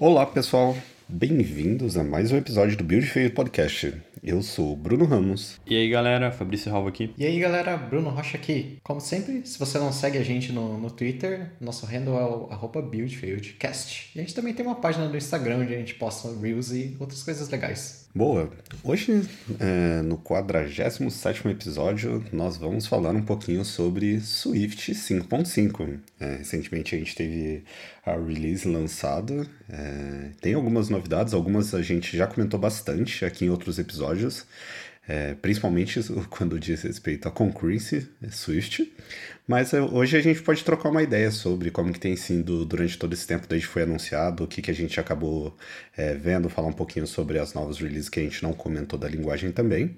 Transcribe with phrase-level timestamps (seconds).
[0.00, 0.76] Olá, pessoal.
[1.08, 4.00] Bem-vindos a mais um episódio do Build Feio Podcast.
[4.22, 5.58] Eu sou o Bruno Ramos.
[5.66, 7.12] E aí, galera, Fabrício Ralvo aqui.
[7.18, 8.78] E aí, galera, Bruno Rocha aqui.
[8.84, 12.48] Como sempre, se você não segue a gente no, no Twitter, nosso handle é o
[12.48, 14.12] arroba BuildFieldCast.
[14.14, 16.96] E a gente também tem uma página no Instagram onde a gente posta Reels e
[17.00, 18.07] outras coisas legais.
[18.14, 18.50] Boa.
[18.82, 19.22] Hoje,
[19.60, 26.00] é, no 47 episódio, nós vamos falar um pouquinho sobre Swift 5.5.
[26.18, 27.64] É, recentemente a gente teve
[28.04, 29.46] a release lançada.
[29.68, 34.46] É, tem algumas novidades, algumas a gente já comentou bastante aqui em outros episódios.
[35.08, 38.92] É, principalmente quando diz respeito à concurrency Swift.
[39.46, 42.98] Mas é, hoje a gente pode trocar uma ideia sobre como que tem sido durante
[42.98, 45.56] todo esse tempo desde que foi anunciado, o que, que a gente acabou
[45.96, 49.08] é, vendo, falar um pouquinho sobre as novas releases que a gente não comentou da
[49.08, 49.96] linguagem também.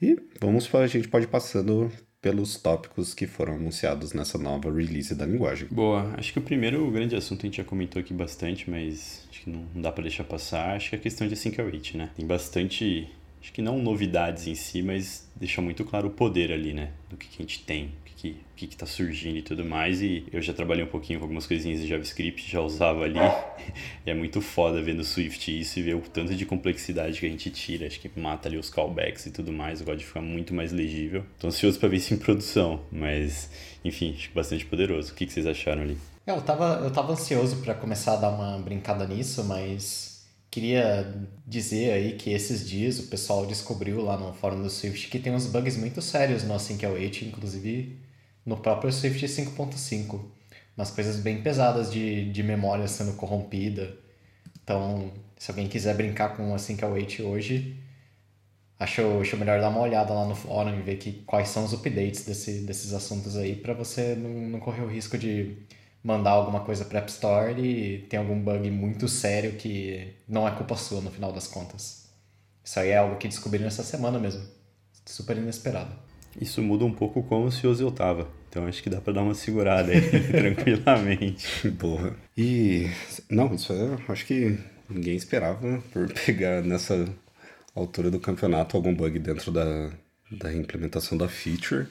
[0.00, 5.12] E vamos para a gente pode passando pelos tópicos que foram anunciados nessa nova release
[5.14, 5.66] da linguagem.
[5.70, 9.42] Boa, acho que o primeiro grande assunto a gente já comentou aqui bastante, mas acho
[9.42, 12.10] que não, dá para deixar passar, acho que é a questão de Async Await, né?
[12.16, 13.10] Tem bastante
[13.42, 16.90] acho que não novidades em si, mas deixa muito claro o poder ali, né?
[17.10, 19.64] Do que, que a gente tem, o que, que, que, que tá surgindo e tudo
[19.64, 20.00] mais.
[20.00, 23.18] E eu já trabalhei um pouquinho com algumas coisinhas de JavaScript, já usava ali.
[24.06, 27.26] e é muito foda vendo o Swift isso e ver o tanto de complexidade que
[27.26, 27.88] a gente tira.
[27.88, 29.80] Acho que mata ali os callbacks e tudo mais.
[29.80, 31.24] O código fica muito mais legível.
[31.40, 33.50] Tô ansioso para ver isso em produção, mas
[33.84, 35.12] enfim, acho bastante poderoso.
[35.12, 35.98] O que, que vocês acharam ali?
[36.24, 40.11] Eu tava, eu tava ansioso para começar a dar uma brincada nisso, mas
[40.52, 41.10] Queria
[41.46, 45.32] dizer aí que esses dias o pessoal descobriu lá no fórum do Swift que tem
[45.34, 47.98] uns bugs muito sérios no Async Await, inclusive
[48.44, 50.20] no próprio Swift 5.5.
[50.76, 53.96] Umas coisas bem pesadas de, de memória sendo corrompida.
[54.62, 57.74] Então, se alguém quiser brincar com o Async Await hoje,
[58.78, 61.72] acho, acho melhor dar uma olhada lá no fórum e ver que, quais são os
[61.72, 65.56] updates desse, desses assuntos aí para você não, não correr o risco de
[66.02, 70.50] mandar alguma coisa para App Store e tem algum bug muito sério que não é
[70.50, 72.08] culpa sua no final das contas.
[72.64, 74.42] Isso aí é algo que descobriram essa semana mesmo.
[75.06, 75.94] Super inesperado.
[76.40, 78.26] Isso muda um pouco como se eu tava.
[78.48, 80.00] Então acho que dá para dar uma segurada aí
[80.30, 81.68] tranquilamente.
[81.70, 82.14] Boa.
[82.36, 82.88] E
[83.30, 87.08] não, isso é, acho que ninguém esperava por pegar nessa
[87.74, 89.90] altura do campeonato algum bug dentro da,
[90.32, 91.86] da implementação da feature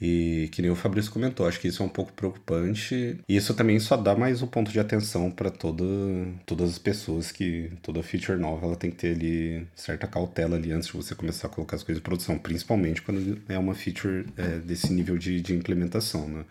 [0.00, 3.54] e que nem o Fabrício comentou, acho que isso é um pouco preocupante e isso
[3.54, 5.84] também só dá mais um ponto de atenção para toda
[6.44, 10.72] todas as pessoas que toda feature nova ela tem que ter ali certa cautela ali
[10.72, 14.26] antes de você começar a colocar as coisas em produção, principalmente quando é uma feature
[14.36, 16.44] é, desse nível de, de implementação, né?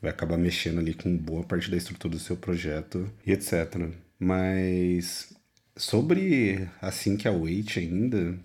[0.00, 3.88] Vai acabar mexendo ali com boa parte da estrutura do seu projeto e etc.
[4.18, 5.34] Mas
[5.76, 8.38] sobre assim que await ainda,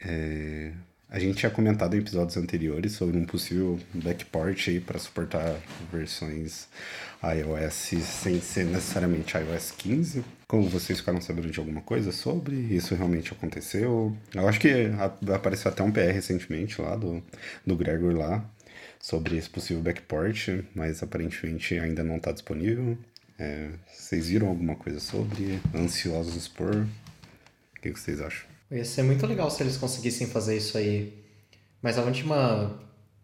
[0.00, 0.72] é,
[1.10, 5.56] a gente tinha comentado em episódios anteriores sobre um possível backport aí para suportar
[5.92, 6.68] versões
[7.22, 10.24] iOS sem ser necessariamente iOS 15.
[10.46, 12.54] Como vocês ficaram sabendo de alguma coisa sobre?
[12.56, 14.16] Isso realmente aconteceu?
[14.32, 14.68] Eu acho que
[15.34, 17.20] apareceu até um PR recentemente lá do,
[17.66, 18.48] do Gregor lá
[19.00, 22.96] sobre esse possível backport, mas aparentemente ainda não está disponível.
[23.36, 25.58] É, vocês viram alguma coisa sobre?
[25.74, 26.76] Ansiosos por?
[26.76, 28.59] O que vocês acham?
[28.70, 31.24] Ia ser muito legal se eles conseguissem fazer isso aí.
[31.82, 32.80] Mas a última.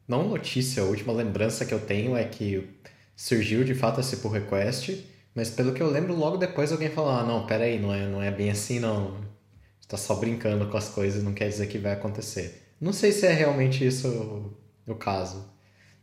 [0.08, 2.68] Não notícia, a última lembrança que eu tenho é que
[3.16, 5.04] surgiu de fato esse pull request,
[5.34, 8.22] mas pelo que eu lembro, logo depois alguém falou: ah, não, peraí, não é, não
[8.22, 9.24] é bem assim não.
[9.80, 12.72] Está só brincando com as coisas, não quer dizer que vai acontecer.
[12.80, 14.52] Não sei se é realmente isso
[14.86, 15.44] o caso,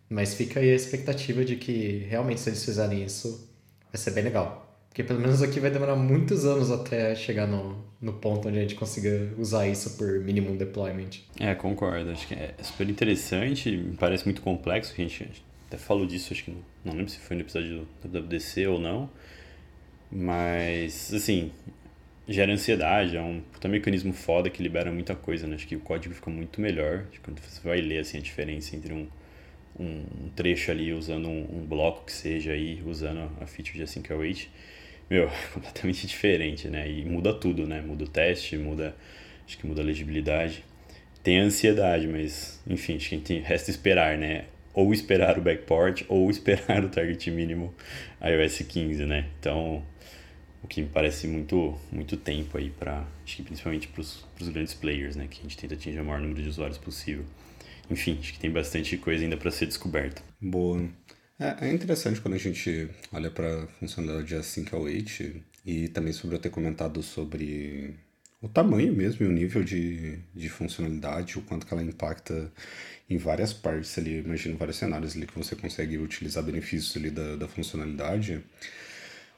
[0.10, 3.50] mas fica aí a expectativa de que realmente se eles fizerem isso,
[3.92, 4.63] vai ser bem legal.
[4.94, 8.62] Porque pelo menos aqui vai demorar muitos anos até chegar no, no ponto onde a
[8.62, 11.10] gente consiga usar isso por minimum deployment.
[11.40, 12.12] É, concordo.
[12.12, 14.94] Acho que é super interessante, me parece muito complexo.
[14.94, 18.08] A gente até falou disso, acho que não, não lembro se foi no episódio do
[18.08, 19.10] WWDC ou não.
[20.12, 21.52] Mas, assim,
[22.28, 25.56] gera ansiedade, é um puta mecanismo foda que libera muita coisa, né?
[25.56, 27.06] Acho que o código fica muito melhor.
[27.24, 29.08] Quando você vai ler assim, a diferença entre um,
[29.80, 34.14] um, trecho ali usando um, um, bloco que seja aí, usando a feature de Async
[34.14, 34.52] Await
[35.10, 36.90] meu, completamente diferente, né?
[36.90, 37.82] E muda tudo, né?
[37.82, 38.96] Muda o teste, muda,
[39.46, 40.64] acho que muda a legibilidade.
[41.22, 44.46] Tem ansiedade, mas, enfim, acho que a gente resta esperar, né?
[44.74, 47.74] Ou esperar o backport, ou esperar o target mínimo
[48.22, 49.30] iOS 15, né?
[49.40, 49.84] Então,
[50.64, 54.74] o que me parece muito, muito tempo aí para, acho que principalmente para os grandes
[54.74, 55.28] players, né?
[55.30, 57.26] Que a gente tenta atingir o maior número de usuários possível.
[57.90, 60.22] Enfim, acho que tem bastante coisa ainda para ser descoberta.
[60.42, 60.90] Boa.
[61.40, 66.14] É, é interessante quando a gente olha para a funcionalidade de Async Await e também
[66.14, 67.96] sobre eu ter comentado sobre
[68.42, 72.52] o tamanho mesmo e o nível de, de funcionalidade, o quanto que ela impacta
[73.10, 77.36] em várias partes ali, imagino vários cenários ali que você consegue utilizar benefícios ali da,
[77.36, 78.44] da funcionalidade.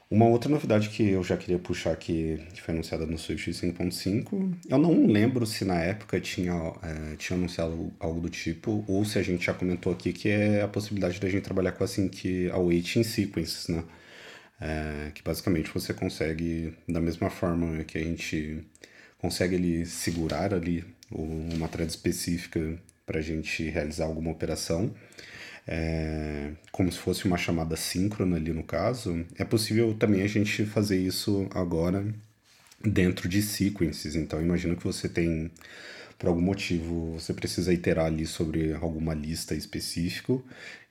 [0.08, 4.54] Uma outra novidade que eu já queria puxar aqui, que foi anunciada no Swift 5.5,
[4.68, 9.18] eu não lembro se na época tinha, é, tinha anunciado algo do tipo, ou se
[9.18, 12.48] a gente já comentou aqui, que é a possibilidade da gente trabalhar com assim que
[12.52, 13.82] await em sequences, né?
[14.60, 18.64] É, que basicamente você consegue, da mesma forma que a gente
[19.18, 24.94] consegue ali segurar ali uma thread específica para a gente realizar alguma operação,
[25.66, 30.64] é, como se fosse uma chamada síncrona ali no caso, é possível também a gente
[30.64, 32.06] fazer isso agora
[32.84, 34.14] dentro de sequences.
[34.14, 35.50] Então, imagina que você tem,
[36.18, 40.44] por algum motivo, você precisa iterar ali sobre alguma lista específico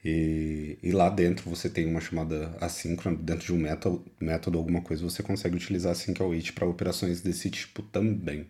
[0.04, 4.82] e, e lá dentro você tem uma chamada assíncrona, dentro de um método, método alguma
[4.82, 8.46] coisa, você consegue utilizar async await para operações desse tipo também.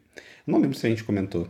[0.46, 1.50] Não lembro se a gente comentou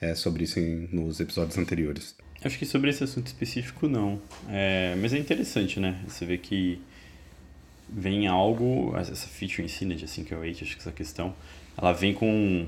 [0.00, 2.14] é, sobre isso em, nos episódios anteriores.
[2.44, 4.20] Acho que sobre esse assunto específico não.
[4.48, 5.98] É, mas é interessante, né?
[6.06, 6.80] Você vê que
[7.88, 11.34] vem algo, essa feature em si, né, de Async Await, acho que essa questão,
[11.76, 12.66] ela vem com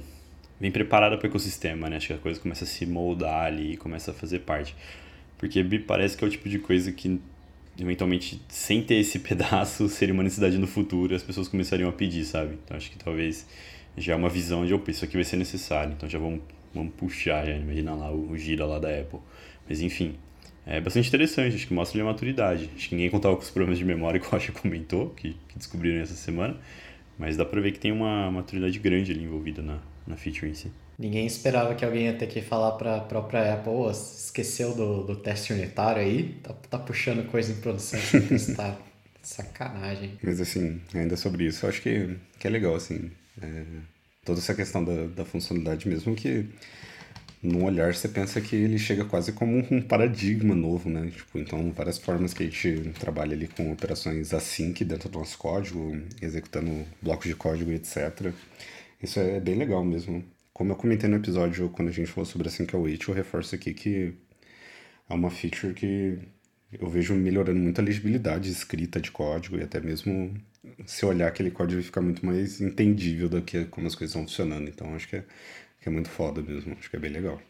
[0.60, 1.96] vem preparada para o ecossistema, né?
[1.96, 4.74] Acho que a coisa começa a se moldar ali, começa a fazer parte.
[5.36, 7.20] Porque me parece que é o tipo de coisa que
[7.78, 12.24] eventualmente, sem ter esse pedaço, seria uma necessidade no futuro as pessoas começariam a pedir,
[12.24, 12.58] sabe?
[12.64, 13.46] Então acho que talvez
[13.96, 16.40] já é uma visão de, opa, isso aqui vai ser necessário, então já vamos,
[16.74, 19.20] vamos puxar, já imagina lá o, o lá da Apple.
[19.68, 20.16] Mas enfim,
[20.66, 22.70] é bastante interessante, acho que mostra a maturidade.
[22.76, 25.58] Acho que ninguém contava com os problemas de memória que o Rocha comentou, que, que
[25.58, 26.56] descobriram essa semana,
[27.18, 30.54] mas dá pra ver que tem uma maturidade grande ali envolvida na, na feature em
[30.54, 30.70] si.
[30.98, 35.04] Ninguém esperava que alguém ia ter que falar para a própria Apple, oh, esqueceu do,
[35.04, 38.78] do teste unitário aí, tá, tá puxando coisa em produção testar.
[39.22, 40.18] Sacanagem.
[40.22, 43.10] Mas assim, ainda sobre isso, eu acho que, que é legal, assim,
[43.40, 43.64] é,
[44.24, 46.46] toda essa questão da, da funcionalidade mesmo que
[47.42, 51.10] num olhar você pensa que ele chega quase como um paradigma novo, né?
[51.10, 55.38] Tipo, então, várias formas que a gente trabalha ali com operações async dentro do nosso
[55.38, 58.32] código, executando blocos de código, etc.
[59.02, 60.24] Isso é bem legal mesmo.
[60.52, 63.72] Como eu comentei no episódio quando a gente falou sobre async await, eu reforço aqui
[63.74, 64.14] que
[65.08, 66.18] é uma feature que
[66.72, 70.34] eu vejo melhorando muito a legibilidade escrita de código e até mesmo
[70.86, 74.68] se olhar aquele código fica muito mais entendível do que como as coisas estão funcionando.
[74.68, 75.24] Então, acho que é
[75.88, 77.40] é muito foda mesmo, acho que é bem legal.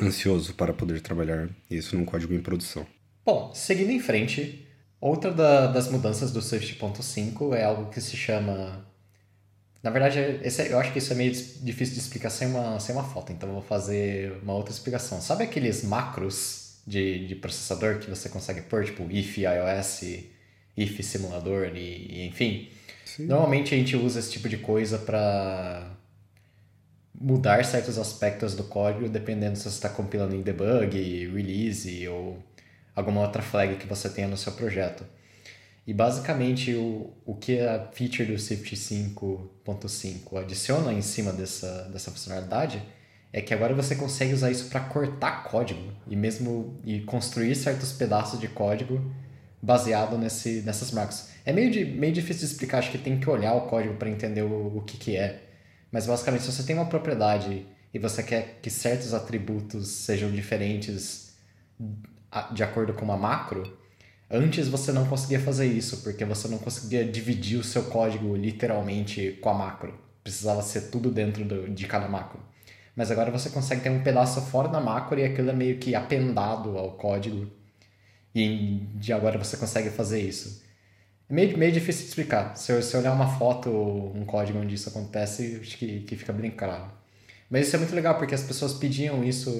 [0.00, 2.86] Ansioso para poder trabalhar isso num código em produção.
[3.24, 4.66] Bom, seguindo em frente,
[5.00, 8.86] outra da, das mudanças do Swift.5 é algo que se chama.
[9.82, 12.80] Na verdade, esse, é, eu acho que isso é meio difícil de explicar sem uma,
[12.80, 15.20] sem uma foto, então eu vou fazer uma outra explicação.
[15.20, 20.02] Sabe aqueles macros de, de processador que você consegue pôr, tipo if iOS,
[20.76, 22.70] if simulador e, e enfim?
[23.04, 23.26] Sim.
[23.26, 25.97] Normalmente a gente usa esse tipo de coisa para
[27.20, 30.96] mudar certos aspectos do código dependendo se você está compilando em debug,
[31.34, 32.38] release ou
[32.94, 35.04] alguma outra flag que você tenha no seu projeto.
[35.86, 42.10] E basicamente o, o que a feature do Swift 5.5 adiciona em cima dessa, dessa
[42.10, 42.82] funcionalidade
[43.32, 47.92] é que agora você consegue usar isso para cortar código e mesmo e construir certos
[47.92, 49.00] pedaços de código
[49.60, 51.30] baseado nesse, nessas marcas.
[51.44, 54.08] É meio, de, meio difícil de explicar, acho que tem que olhar o código para
[54.08, 55.47] entender o, o que, que é.
[55.90, 61.28] Mas basicamente, se você tem uma propriedade e você quer que certos atributos sejam diferentes
[62.52, 63.78] de acordo com uma macro,
[64.30, 69.38] antes você não conseguia fazer isso, porque você não conseguia dividir o seu código literalmente
[69.40, 69.98] com a macro.
[70.22, 72.40] Precisava ser tudo dentro do, de cada macro.
[72.94, 75.94] Mas agora você consegue ter um pedaço fora da macro e aquilo é meio que
[75.94, 77.50] apendado ao código.
[78.34, 80.62] E de agora você consegue fazer isso.
[81.28, 82.56] É meio, meio difícil de explicar.
[82.56, 86.16] Se eu, se eu olhar uma foto, um código onde isso acontece, acho que, que
[86.16, 86.90] fica bem claro.
[87.50, 89.50] Mas isso é muito legal, porque as pessoas pediam isso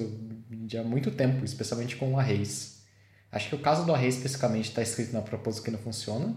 [0.79, 2.83] há muito tempo, especialmente com Arrays.
[3.31, 6.35] Acho que o caso do Arrays especificamente está escrito na proposta que não funciona,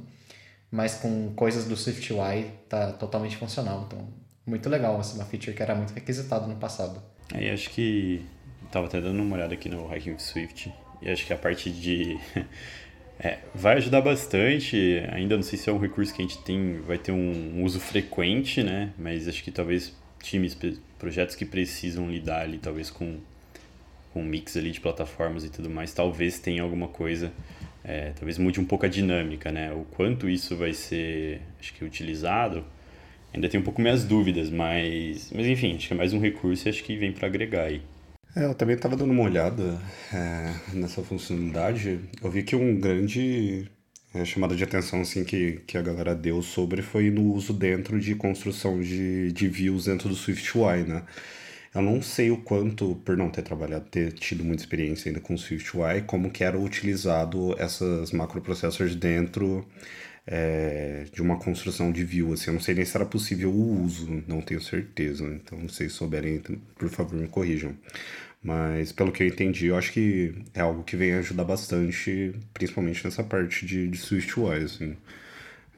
[0.70, 3.84] mas com coisas do SwiftUI está totalmente funcional.
[3.86, 4.06] Então,
[4.46, 7.02] muito legal, essa uma feature que era muito requisitada no passado.
[7.32, 8.24] Aí acho que
[8.66, 12.18] estava até dando uma olhada aqui no Hacking Swift e acho que a parte de
[13.18, 15.02] É, vai ajudar bastante.
[15.12, 17.78] Ainda não sei se é um recurso que a gente tem, vai ter um uso
[17.80, 18.92] frequente, né?
[18.98, 20.56] Mas acho que talvez times,
[20.98, 23.18] projetos que precisam lidar ali, talvez com,
[24.12, 27.32] com um mix ali de plataformas e tudo mais, talvez tenha alguma coisa,
[27.84, 29.72] é, talvez mude um pouco a dinâmica, né?
[29.72, 32.64] O quanto isso vai ser, acho que utilizado,
[33.34, 36.68] ainda tem um pouco minhas dúvidas, mas, mas enfim, acho que é mais um recurso
[36.68, 37.82] e acho que vem para agregar aí.
[38.34, 39.78] É, eu também estava dando uma olhada
[40.12, 42.00] é, nessa funcionalidade.
[42.22, 43.70] Eu vi que um grande
[44.14, 48.00] é, chamada de atenção assim, que, que a galera deu sobre foi no uso dentro
[48.00, 51.02] de construção de, de views dentro do SwiftUI, né?
[51.74, 55.36] Eu não sei o quanto, por não ter trabalhado, ter tido muita experiência ainda com
[55.36, 59.66] SwiftUI, como que era utilizado essas macroprocessors dentro
[60.26, 62.32] é, de uma construção de view.
[62.32, 65.24] Assim, eu não sei nem se era possível o uso, não tenho certeza.
[65.24, 66.40] Então, se vocês souberem,
[66.76, 67.74] por favor, me corrijam.
[68.42, 73.04] Mas, pelo que eu entendi, eu acho que é algo que vem ajudar bastante, principalmente
[73.04, 74.96] nessa parte de, de SwiftUI, assim.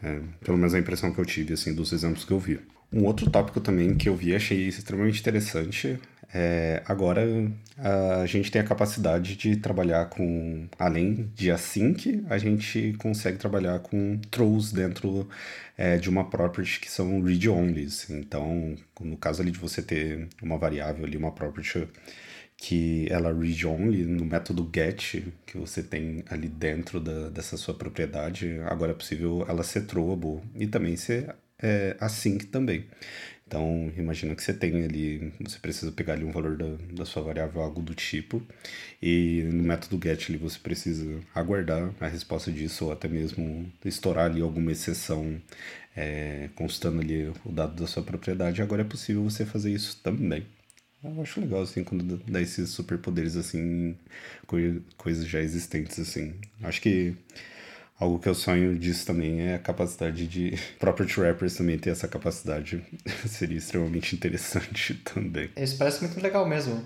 [0.03, 2.61] É, pelo menos a impressão que eu tive, assim, dos exemplos que eu vi.
[2.93, 5.99] Um outro tópico também que eu vi achei extremamente interessante
[6.33, 7.23] é, agora
[8.23, 13.81] a gente tem a capacidade de trabalhar com, além de async, a gente consegue trabalhar
[13.81, 15.29] com throws dentro
[15.77, 18.09] é, de uma property que são read-onlys.
[18.11, 21.89] Então, no caso ali de você ter uma variável ali, uma property
[22.57, 28.59] que ela read-only, no método get que você tem ali dentro da, dessa sua propriedade,
[28.67, 32.87] agora é possível ela ser throwable e também ser é, async também.
[33.47, 37.23] Então, imagina que você tem ali, você precisa pegar ali um valor da, da sua
[37.23, 38.43] variável, algo do tipo,
[39.03, 44.27] e no método get ali você precisa aguardar a resposta disso, ou até mesmo estourar
[44.31, 45.41] ali alguma exceção,
[45.97, 48.63] é, constando ali o dado da sua propriedade.
[48.63, 50.47] Agora é possível você fazer isso também.
[51.03, 53.95] Eu acho legal, assim, quando dá esses superpoderes, assim,
[54.97, 56.35] coisas já existentes, assim.
[56.63, 57.15] Acho que
[57.99, 62.09] Algo que eu sonho disso também é a capacidade de property wrappers também ter essa
[62.09, 62.83] capacidade.
[63.27, 65.51] Seria extremamente interessante também.
[65.57, 66.83] Isso parece muito legal mesmo.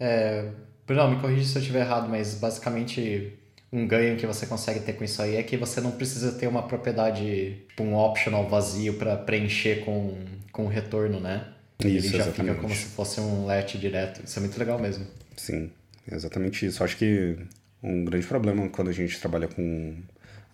[0.00, 0.48] É...
[0.86, 3.32] Bruno, me corrija se eu estiver errado, mas basicamente
[3.72, 6.46] um ganho que você consegue ter com isso aí é que você não precisa ter
[6.46, 10.16] uma propriedade, tipo um optional vazio para preencher com,
[10.52, 11.48] com retorno, né?
[11.80, 12.54] Isso, Ele já exatamente.
[12.54, 14.22] fica como se fosse um let direto.
[14.24, 15.06] Isso é muito legal mesmo.
[15.36, 15.70] Sim,
[16.10, 16.82] exatamente isso.
[16.82, 17.36] Acho que
[17.82, 19.96] um grande problema quando a gente trabalha com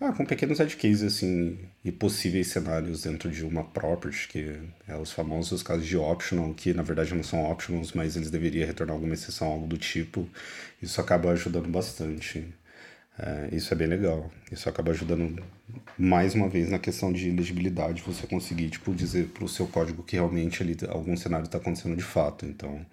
[0.03, 4.95] ah, com pequenos edge cases, assim, e possíveis cenários dentro de uma property, que é
[4.97, 8.95] os famosos casos de optional, que na verdade não são optionals, mas eles deveriam retornar
[8.95, 10.27] alguma exceção, algo do tipo.
[10.81, 12.45] Isso acaba ajudando bastante.
[13.17, 14.29] É, isso é bem legal.
[14.51, 15.41] Isso acaba ajudando
[15.97, 20.03] mais uma vez na questão de legibilidade, você conseguir tipo, dizer para o seu código
[20.03, 22.45] que realmente ali algum cenário está acontecendo de fato.
[22.45, 22.85] Então,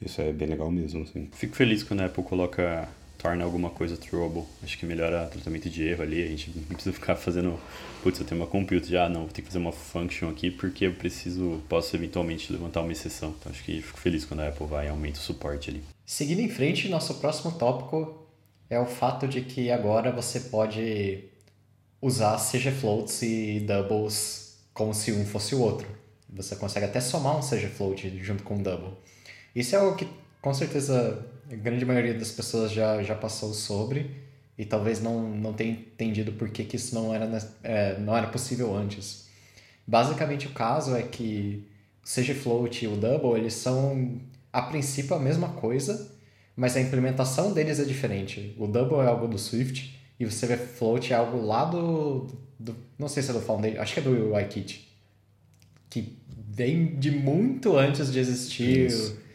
[0.00, 1.02] isso é bem legal mesmo.
[1.02, 1.28] Assim.
[1.32, 2.88] Fico feliz quando a Apple coloca
[3.20, 4.44] torna alguma coisa throwable.
[4.62, 6.22] Acho que melhora o tratamento de erro ali.
[6.22, 7.58] A gente não precisa ficar fazendo,
[8.02, 10.86] putz, eu tenho uma compute já, não, vou ter que fazer uma function aqui porque
[10.86, 13.34] eu preciso, posso eventualmente levantar uma exceção.
[13.38, 15.82] Então acho que fico feliz quando a Apple vai e aumenta o suporte ali.
[16.06, 18.26] Seguindo em frente, nosso próximo tópico
[18.68, 21.24] é o fato de que agora você pode
[22.00, 25.86] usar CG floats e doubles como se um fosse o outro.
[26.32, 28.92] Você consegue até somar um CG float junto com um double.
[29.54, 30.08] Isso é algo que
[30.40, 34.10] com certeza a grande maioria das pessoas já, já passou sobre
[34.56, 37.26] e talvez não, não tenha entendido por que, que isso não era,
[37.62, 39.28] é, não era possível antes.
[39.86, 41.66] Basicamente o caso é que
[42.04, 44.20] o CGFloat e o Double eles são
[44.52, 46.12] a princípio a mesma coisa,
[46.54, 48.54] mas a implementação deles é diferente.
[48.56, 52.28] O Double é algo do Swift e o CGFloat é algo lá do,
[52.58, 54.88] do não sei se é do Foundation, acho que é do UIKit,
[55.88, 56.16] que
[56.48, 59.29] vem de muito antes de existir Isso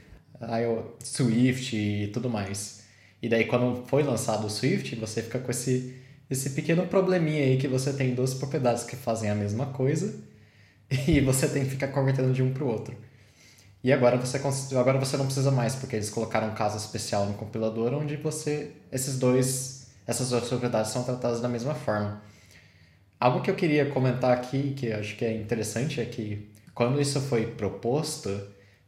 [1.03, 2.83] Swift e tudo mais.
[3.21, 5.95] E daí quando foi lançado o Swift, você fica com esse,
[6.29, 10.15] esse pequeno probleminha aí que você tem duas propriedades que fazem a mesma coisa
[11.07, 12.95] e você tem que ficar convertendo de um para o outro.
[13.83, 14.37] E agora você,
[14.77, 18.71] agora você não precisa mais, porque eles colocaram um caso especial no compilador onde você
[18.91, 22.21] esses dois essas duas propriedades são tratadas da mesma forma.
[23.19, 27.01] Algo que eu queria comentar aqui, que eu acho que é interessante, é que quando
[27.01, 28.29] isso foi proposto,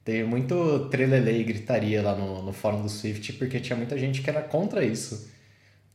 [0.08, 4.22] Teve muito trelelê e gritaria lá no, no fórum do Swift, porque tinha muita gente
[4.22, 5.30] que era contra isso.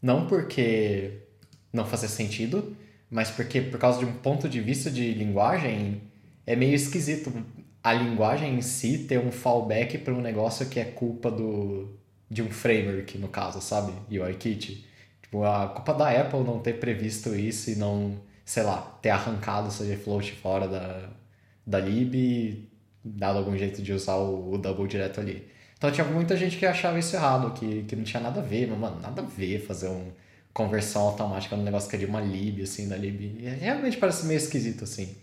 [0.03, 1.23] Não porque
[1.73, 2.77] não fazia sentido,
[3.11, 6.03] mas porque por causa de um ponto de vista de linguagem
[6.47, 7.33] é meio esquisito
[7.83, 11.89] a linguagem em si ter um fallback para um negócio que é culpa do
[12.31, 13.95] de um framework no caso, sabe?
[14.11, 14.87] UIKit.
[15.23, 19.69] Tipo, a culpa da Apple não ter previsto isso e não, sei lá, ter arrancado
[19.69, 21.09] o CGFloat fora da,
[21.67, 22.71] da lib
[23.05, 25.49] dado algum jeito de usar o, o double direto ali.
[25.77, 28.69] Então tinha muita gente que achava isso errado, que, que não tinha nada a ver,
[28.69, 30.13] mas, mano, nada a ver fazer uma
[30.53, 33.37] conversão automática no negócio que é de uma lib, assim, da lib.
[33.41, 35.17] E realmente parece meio esquisito, assim.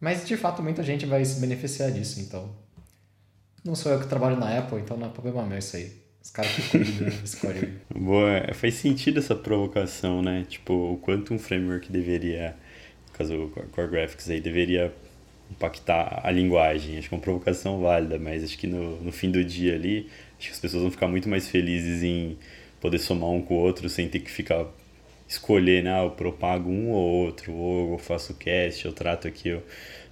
[0.00, 2.54] Mas, de fato, muita gente vai se beneficiar disso, então...
[3.64, 6.04] Não sou eu que trabalho na Apple, então não é problema meu isso aí.
[6.22, 7.72] Os caras que cuidam desse código.
[7.94, 10.44] Boa, faz sentido essa provocação, né?
[10.48, 12.54] Tipo, o quanto um framework deveria,
[13.08, 14.94] no caso o Core Graphics aí, deveria
[15.54, 16.98] impactar a linguagem.
[16.98, 20.08] Acho que é uma provocação válida, mas acho que no, no fim do dia ali,
[20.38, 22.36] acho que as pessoas vão ficar muito mais felizes em
[22.80, 24.66] poder somar um com o outro sem ter que ficar
[25.28, 25.92] escolher, né?
[25.92, 29.58] Ah, eu propago um ou outro, ou eu faço cast, eu trato aqui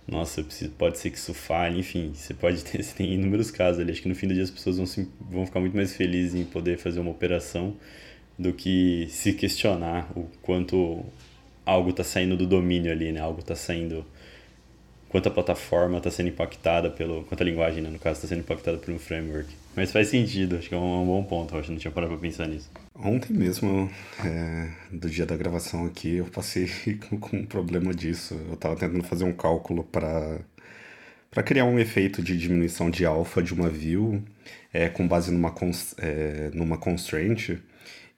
[0.07, 3.81] nossa, preciso, pode ser que isso falhe, enfim, você pode ter, você tem inúmeros casos
[3.81, 3.93] ali.
[3.93, 6.35] Acho que no fim do dia as pessoas vão, se, vão ficar muito mais felizes
[6.35, 7.77] em poder fazer uma operação
[8.39, 11.05] do que se questionar o quanto
[11.65, 13.21] algo está saindo do domínio ali, né?
[13.21, 14.05] Algo está saindo
[15.13, 17.23] quanto a plataforma está sendo impactada pelo.
[17.25, 19.49] quanto a linguagem, né, no caso, está sendo impactada por um framework.
[19.77, 22.15] Mas faz sentido, acho que é um, um bom ponto, acho que não tinha parado
[22.15, 22.71] para pensar nisso.
[22.95, 23.91] Ontem mesmo,
[24.25, 26.69] é, do dia da gravação aqui, eu passei
[27.09, 28.35] com, com um problema disso.
[28.49, 30.41] Eu estava tentando fazer um cálculo para
[31.31, 34.23] para criar um efeito de diminuição de alfa de uma view
[34.71, 37.57] é, com base numa, cons, é, numa constraint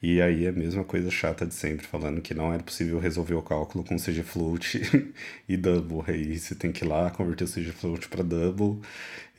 [0.05, 3.41] e aí a mesma coisa chata de sempre, falando que não era possível resolver o
[3.41, 4.83] cálculo com CGFloat
[5.49, 6.03] e double.
[6.07, 8.83] Aí você tem que ir lá, converter o CGFloat para double,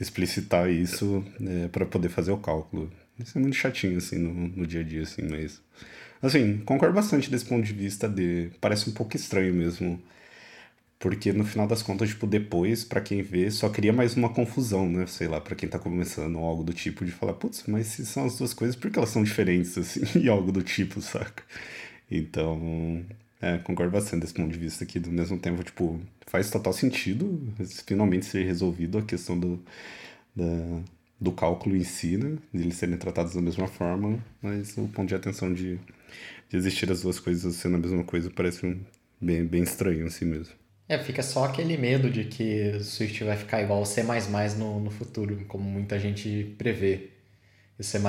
[0.01, 2.91] explicitar isso é, para poder fazer o cálculo.
[3.19, 5.61] Isso é muito chatinho, assim, no, no dia a dia, assim, mas...
[6.19, 8.49] Assim, concordo bastante desse ponto de vista de...
[8.59, 10.01] Parece um pouco estranho mesmo
[10.99, 14.89] porque no final das contas, tipo, depois, para quem vê, só cria mais uma confusão,
[14.89, 15.05] né?
[15.07, 18.25] Sei lá, para quem tá começando algo do tipo, de falar, putz, mas se são
[18.25, 20.01] as duas coisas, por que elas são diferentes, assim?
[20.19, 21.43] e algo do tipo, saca?
[22.09, 23.03] Então,
[23.41, 24.99] é, concordo bastante desse ponto de vista aqui.
[24.99, 27.41] Do mesmo tempo, tipo, faz total sentido
[27.85, 29.59] finalmente ser resolvido a questão do,
[30.35, 30.81] da,
[31.19, 32.37] do cálculo em si, né?
[32.53, 35.77] De eles serem tratados da mesma forma, mas o ponto de atenção de,
[36.49, 38.79] de existir as duas coisas sendo a mesma coisa parece um,
[39.21, 40.53] bem, bem estranho assim mesmo.
[40.87, 44.03] É, fica só aquele medo de que o Swift vai ficar igual ao C++
[44.57, 47.09] no, no futuro, como muita gente prevê.
[47.77, 47.99] E o C++,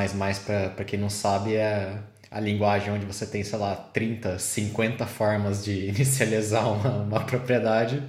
[0.74, 5.64] para quem não sabe, é a linguagem onde você tem, sei lá, 30, 50 formas
[5.64, 8.02] de inicializar uma, uma propriedade,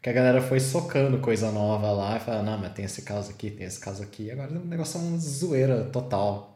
[0.00, 3.30] que a galera foi socando coisa nova lá e fala, não, mas tem esse caso
[3.30, 4.30] aqui, tem esse caso aqui.
[4.30, 6.53] Agora o negócio é uma zoeira total.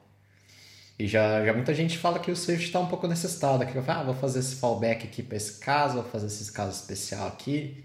[0.99, 4.03] E já, já muita gente fala que o Swift está um pouco necessitado, que ah,
[4.03, 7.85] vou fazer esse fallback aqui para esse caso, vou fazer esse caso especial aqui.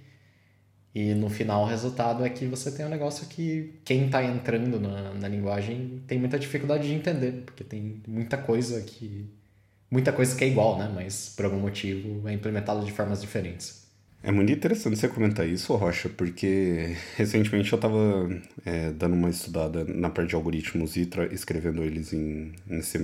[0.95, 4.79] E no final o resultado é que você tem um negócio que quem está entrando
[4.79, 9.27] na, na linguagem tem muita dificuldade de entender, porque tem muita coisa que.
[9.91, 10.91] muita coisa que é igual, né?
[10.93, 13.82] Mas por algum motivo é implementado de formas diferentes.
[14.25, 17.97] É muito interessante você comentar isso, Rocha, porque recentemente eu estava
[18.65, 22.97] é, dando uma estudada na parte de algoritmos e escrevendo eles em, em C++,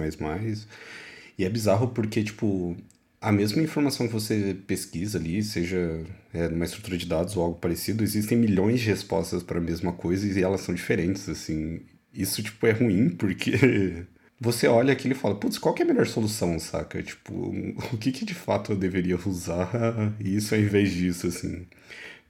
[1.38, 2.76] e é bizarro porque, tipo,
[3.22, 7.60] a mesma informação que você pesquisa ali, seja é, numa estrutura de dados ou algo
[7.60, 11.82] parecido, existem milhões de respostas para a mesma coisa e elas são diferentes, assim.
[12.14, 14.06] Isso, tipo, é ruim porque
[14.40, 17.04] você olha aquilo e fala, putz, qual que é a melhor solução, saca?
[17.04, 17.34] Tipo,
[17.92, 19.70] o que que de fato eu deveria usar
[20.20, 21.68] isso ao invés disso, assim.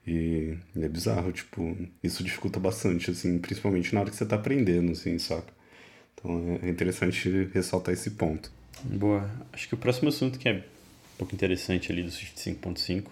[0.08, 4.91] E é bizarro, tipo, isso dificulta bastante, assim, principalmente na hora que você tá aprendendo,
[4.93, 5.54] assim, saca?
[6.15, 8.52] Então é interessante ressaltar esse ponto.
[8.84, 9.30] Boa.
[9.54, 13.06] Acho que o próximo assunto que é um pouco interessante ali do Swift 5.5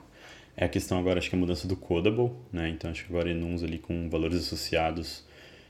[0.55, 2.69] é a questão agora, acho que a mudança do Codable, né?
[2.69, 5.23] Então acho que agora enuns ali com valores associados,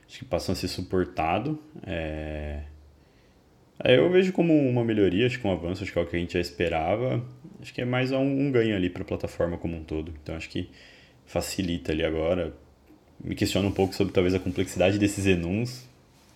[0.08, 1.60] acho que passam a ser suportado.
[1.86, 2.62] É
[3.84, 6.20] eu vejo como uma melhoria, acho que um avanço, acho que é o que a
[6.20, 7.24] gente já esperava.
[7.62, 10.14] Acho que é mais um, um ganho ali para a plataforma como um todo.
[10.22, 10.70] Então acho que
[11.26, 12.54] facilita ali agora.
[13.24, 15.88] Me questiono um pouco sobre talvez a complexidade desses enuns,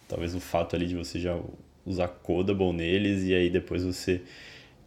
[0.07, 1.39] talvez o fato ali de você já
[1.85, 4.21] usar Codable neles e aí depois você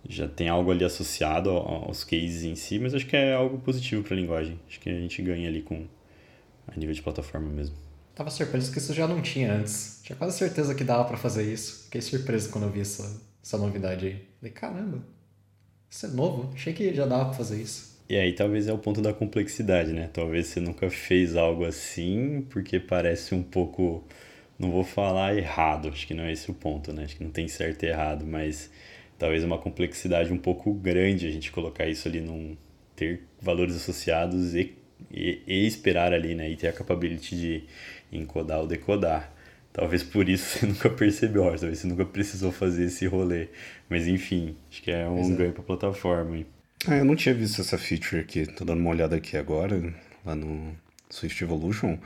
[0.09, 4.03] já tem algo ali associado aos cases em si, mas acho que é algo positivo
[4.03, 4.59] para a linguagem.
[4.69, 5.87] Acho que a gente ganha ali com
[6.69, 7.84] a nível de plataforma mesmo.
[8.15, 10.01] Tava surpreso que isso já não tinha antes.
[10.03, 11.85] Tinha quase certeza que dava para fazer isso.
[11.85, 14.25] Fiquei surpreso quando eu vi essa, essa novidade aí.
[14.39, 15.05] Falei, caramba,
[15.91, 16.53] isso é novo.
[16.55, 17.95] Achei que já dava pra fazer isso.
[18.09, 20.11] E aí talvez é o ponto da complexidade, né?
[20.13, 24.05] Talvez você nunca fez algo assim, porque parece um pouco.
[24.59, 27.05] Não vou falar errado, acho que não é esse o ponto, né?
[27.05, 28.71] Acho que não tem certo e errado, mas
[29.19, 32.57] talvez uma complexidade um pouco grande a gente colocar isso ali num.
[32.95, 34.77] ter valores associados e,
[35.11, 36.51] e, e esperar ali, né?
[36.51, 37.65] E ter a capability de
[38.13, 39.33] encodar ou decodar.
[39.73, 43.49] Talvez por isso você nunca percebeu, talvez você nunca precisou fazer esse rolê.
[43.89, 45.37] Mas enfim, acho que é um Exato.
[45.37, 46.45] ganho para a plataforma.
[46.87, 50.35] Ah, eu não tinha visto essa feature aqui, tô dando uma olhada aqui agora, lá
[50.35, 50.77] no
[51.09, 51.99] Swift Evolution.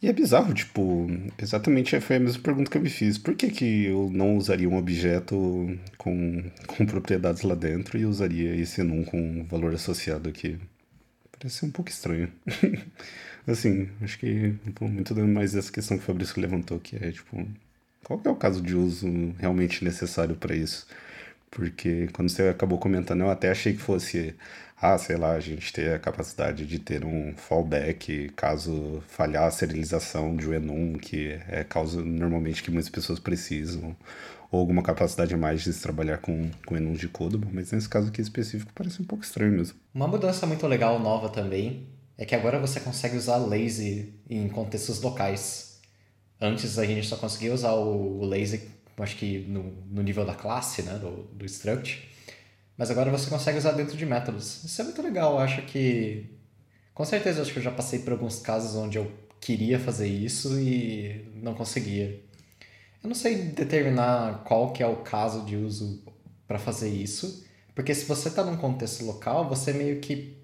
[0.00, 1.06] E é bizarro, tipo,
[1.40, 3.18] exatamente foi a mesma pergunta que eu me fiz.
[3.18, 8.54] Por que, que eu não usaria um objeto com, com propriedades lá dentro e usaria
[8.56, 10.58] esse num com valor associado aqui?
[11.42, 12.32] Parece um pouco estranho.
[13.48, 17.44] Assim, acho que muito mais essa questão que o Fabrício levantou, que é tipo,
[18.04, 19.08] qual que é o caso de uso
[19.40, 20.86] realmente necessário para isso?
[21.50, 24.36] Porque quando você acabou comentando, eu até achei que fosse,
[24.82, 29.50] ah, sei lá, a gente ter a capacidade de ter um fallback caso falhar a
[29.52, 33.96] serialização de um enum, que é causa normalmente que muitas pessoas precisam,
[34.50, 38.08] ou alguma capacidade a mais de trabalhar com, com enums de código, mas nesse caso
[38.08, 39.78] aqui específico parece um pouco estranho mesmo.
[39.94, 41.86] Uma mudança muito legal, nova também,
[42.18, 45.80] é que agora você consegue usar lazy em contextos locais.
[46.40, 48.68] Antes a gente só conseguia usar o lazy,
[48.98, 52.10] acho que no, no nível da classe, né, do, do struct.
[52.76, 54.64] Mas agora você consegue usar dentro de métodos.
[54.64, 56.26] Isso é muito legal, eu acho que...
[56.94, 60.58] Com certeza, acho que eu já passei por alguns casos onde eu queria fazer isso
[60.58, 62.22] e não conseguia.
[63.02, 66.02] Eu não sei determinar qual que é o caso de uso
[66.46, 70.36] para fazer isso, porque se você está num contexto local, você meio que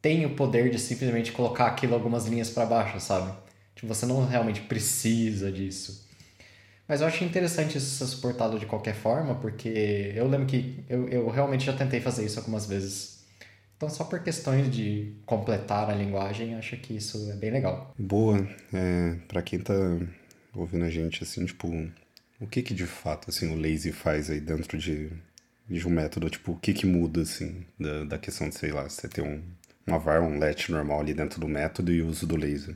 [0.00, 3.32] tem o poder de simplesmente colocar aquilo algumas linhas para baixo, sabe?
[3.74, 6.07] Tipo, você não realmente precisa disso.
[6.88, 11.06] Mas eu acho interessante isso ser suportado de qualquer forma, porque eu lembro que eu,
[11.08, 13.18] eu realmente já tentei fazer isso algumas vezes.
[13.76, 17.94] Então, só por questões de completar a linguagem, acho que isso é bem legal.
[17.98, 18.38] Boa.
[18.72, 19.74] É, para quem tá
[20.54, 21.68] ouvindo a gente, assim, tipo,
[22.40, 25.12] o que que de fato, assim, o lazy faz aí dentro de,
[25.68, 26.30] de um método?
[26.30, 29.42] Tipo, o que que muda, assim, da, da questão de, sei lá, você ter um,
[29.86, 32.74] uma var, um let normal ali dentro do método e o uso do lazy?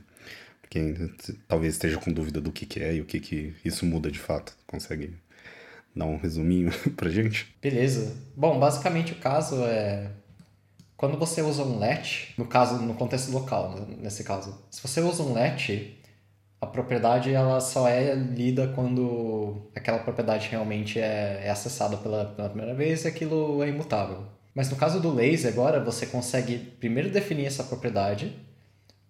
[0.73, 0.95] Quem
[1.47, 4.17] talvez esteja com dúvida do que que é e o que que isso muda de
[4.17, 4.57] fato.
[4.65, 5.15] Consegue
[5.95, 7.55] dar um resuminho pra gente?
[7.61, 8.17] Beleza.
[8.35, 10.09] Bom, basicamente o caso é
[10.97, 14.99] quando você usa um let, no caso, no contexto local, né, nesse caso, se você
[14.99, 15.95] usa um let,
[16.59, 22.49] a propriedade ela só é lida quando aquela propriedade realmente é, é acessada pela, pela
[22.49, 24.25] primeira vez e aquilo é imutável.
[24.55, 28.33] Mas no caso do lazy agora, você consegue primeiro definir essa propriedade,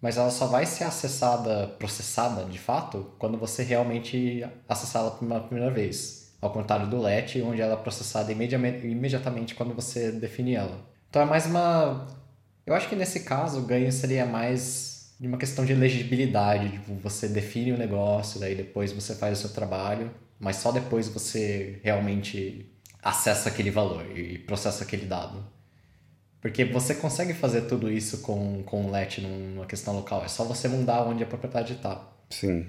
[0.04, 5.70] mas ela só vai ser acessada, processada de fato, quando você realmente acessá-la pela primeira
[5.70, 6.34] vez.
[6.42, 10.78] Ao contrário do let, onde ela é processada imediatamente quando você define ela.
[11.08, 12.06] Então é mais uma.
[12.66, 16.72] Eu acho que nesse caso o ganho seria mais de uma questão de legibilidade.
[16.72, 21.08] Tipo, você define o negócio, daí depois você faz o seu trabalho, mas só depois
[21.08, 22.70] você realmente
[23.02, 25.53] acessa aquele valor e processa aquele dado.
[26.44, 30.22] Porque você consegue fazer tudo isso com, com o LET numa questão local.
[30.22, 32.06] É só você mudar onde a propriedade está.
[32.28, 32.66] Sim.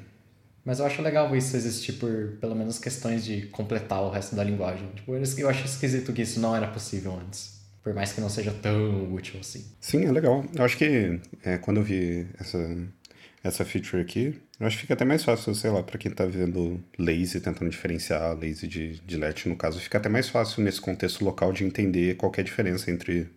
[0.63, 4.45] Mas eu acho legal isso existir por, pelo menos, questões de completar o resto da
[4.45, 4.87] linguagem.
[4.95, 8.51] Tipo, eu acho esquisito que isso não era possível antes por mais que não seja
[8.51, 9.63] tão útil assim.
[9.79, 10.43] Sim, é legal.
[10.55, 12.77] Eu acho que é, quando eu vi essa,
[13.43, 16.25] essa feature aqui, eu acho que fica até mais fácil, sei lá, para quem tá
[16.25, 20.81] vendo lazy, tentando diferenciar lazy de, de let, no caso, fica até mais fácil nesse
[20.81, 23.29] contexto local de entender qual é a diferença entre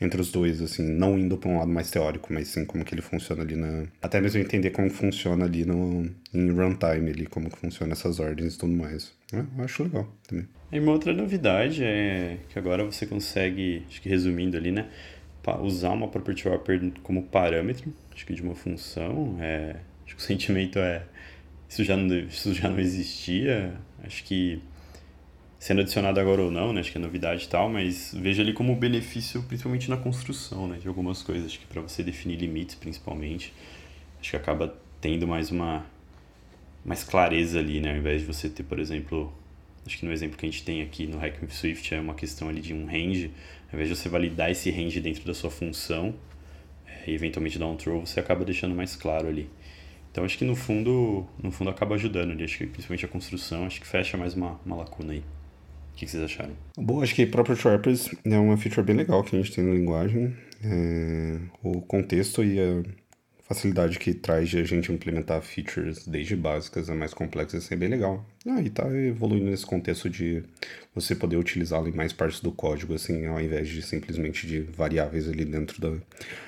[0.00, 2.94] entre os dois, assim, não indo para um lado mais teórico, mas sim como que
[2.94, 3.84] ele funciona ali na...
[4.00, 8.54] Até mesmo entender como funciona ali no, em runtime, ali, como que funciona essas ordens
[8.54, 9.12] e tudo mais.
[9.32, 10.48] É, eu acho legal também.
[10.72, 14.88] E uma outra novidade é que agora você consegue, acho que resumindo ali, né,
[15.62, 19.36] usar uma property wrapper como parâmetro, acho que de uma função.
[19.40, 21.02] É, acho que o sentimento é
[21.70, 23.72] isso já não, isso já não existia.
[24.02, 24.60] Acho que
[25.60, 28.54] sendo adicionado agora ou não, né, acho que é novidade e tal, mas vejo ali
[28.54, 32.74] como benefício principalmente na construção, né, de algumas coisas, acho que para você definir limites
[32.74, 33.52] principalmente,
[34.18, 35.84] acho que acaba tendo mais uma
[36.82, 39.30] mais clareza ali, né, ao invés de você ter, por exemplo,
[39.86, 42.48] acho que no exemplo que a gente tem aqui no Hack Swift é uma questão
[42.48, 43.30] ali de um range,
[43.70, 46.14] ao invés de você validar esse range dentro da sua função
[46.86, 49.50] é, e eventualmente dar um throw, você acaba deixando mais claro ali.
[50.10, 53.66] Então acho que no fundo, no fundo acaba ajudando ali, acho que principalmente a construção,
[53.66, 55.22] acho que fecha mais uma, uma lacuna aí.
[56.00, 56.56] O que vocês acharam?
[56.78, 59.74] Bom, acho que Property Wrappers é uma feature bem legal que a gente tem na
[59.74, 60.34] linguagem.
[60.64, 62.82] É, o contexto e a
[63.42, 67.90] facilidade que traz de a gente implementar features desde básicas a mais complexas é bem
[67.90, 68.24] legal.
[68.48, 70.42] Ah, e tá evoluindo nesse contexto de
[70.94, 75.28] você poder utilizá-lo em mais partes do código, assim, ao invés de simplesmente de variáveis
[75.28, 76.02] ali dentro da,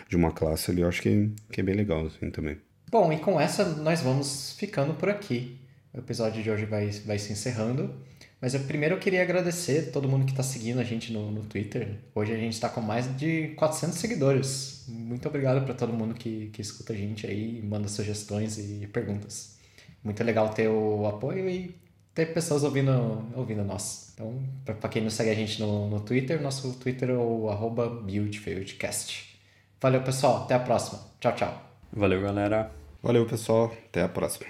[0.09, 2.57] de uma classe ali, eu acho que, que é bem legal, assim, também.
[2.91, 5.59] Bom, e com essa nós vamos ficando por aqui.
[5.93, 7.95] O episódio de hoje vai, vai se encerrando.
[8.43, 11.45] Mas eu, primeiro eu queria agradecer todo mundo que está seguindo a gente no, no
[11.45, 11.95] Twitter.
[12.13, 14.85] Hoje a gente está com mais de 400 seguidores.
[14.89, 19.57] Muito obrigado para todo mundo que, que escuta a gente aí, manda sugestões e perguntas.
[20.03, 21.77] Muito legal ter o apoio e
[22.13, 22.91] ter pessoas ouvindo,
[23.37, 24.11] ouvindo nós.
[24.13, 27.89] Então, para quem não segue a gente no, no Twitter, nosso Twitter é o arroba
[27.89, 29.39] BuildFieldCast.
[29.81, 30.43] Valeu, pessoal.
[30.43, 30.99] Até a próxima.
[31.21, 31.63] Tchau, tchau.
[31.93, 32.73] Valeu, galera.
[33.01, 33.73] Valeu, pessoal.
[33.87, 34.47] Até a próxima.